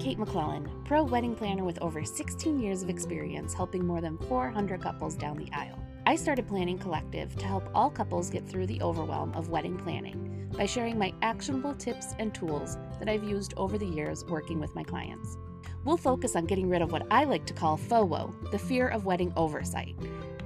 [0.00, 4.80] Kate McClellan, pro wedding planner with over 16 years of experience helping more than 400
[4.80, 5.78] couples down the aisle.
[6.06, 10.50] I started Planning Collective to help all couples get through the overwhelm of wedding planning
[10.56, 14.74] by sharing my actionable tips and tools that I've used over the years working with
[14.74, 15.36] my clients.
[15.84, 19.04] We'll focus on getting rid of what I like to call FOWO, the fear of
[19.04, 19.96] wedding oversight.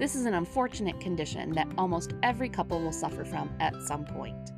[0.00, 4.50] This is an unfortunate condition that almost every couple will suffer from at some point.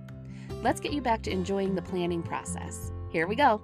[0.62, 2.92] Let's get you back to enjoying the planning process.
[3.10, 3.60] Here we go.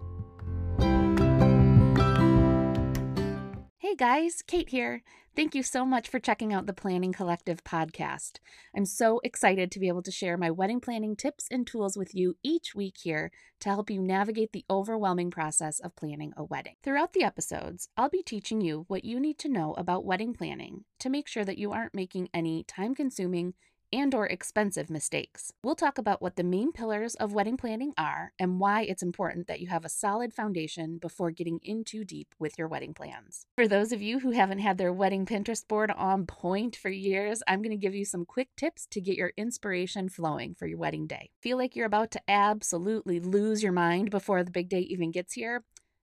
[3.92, 5.02] Hey guys, Kate here.
[5.36, 8.38] Thank you so much for checking out the Planning Collective podcast.
[8.74, 12.14] I'm so excited to be able to share my wedding planning tips and tools with
[12.14, 16.76] you each week here to help you navigate the overwhelming process of planning a wedding.
[16.82, 20.84] Throughout the episodes, I'll be teaching you what you need to know about wedding planning
[21.00, 23.52] to make sure that you aren't making any time consuming,
[23.92, 25.52] and or expensive mistakes.
[25.62, 29.46] We'll talk about what the main pillars of wedding planning are and why it's important
[29.46, 33.46] that you have a solid foundation before getting in too deep with your wedding plans.
[33.54, 37.42] For those of you who haven't had their wedding Pinterest board on point for years,
[37.46, 40.78] I'm going to give you some quick tips to get your inspiration flowing for your
[40.78, 41.30] wedding day.
[41.40, 45.34] Feel like you're about to absolutely lose your mind before the big day even gets
[45.34, 45.62] here?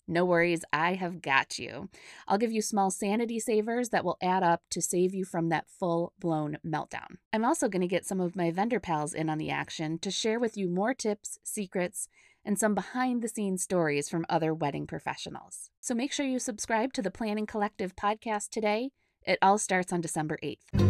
[0.09, 1.88] No worries, I have got you.
[2.27, 5.69] I'll give you small sanity savers that will add up to save you from that
[5.69, 7.17] full blown meltdown.
[7.31, 10.09] I'm also going to get some of my vendor pals in on the action to
[10.09, 12.07] share with you more tips, secrets,
[12.43, 15.69] and some behind the scenes stories from other wedding professionals.
[15.80, 18.89] So make sure you subscribe to the Planning Collective podcast today.
[19.27, 20.89] It all starts on December 8th.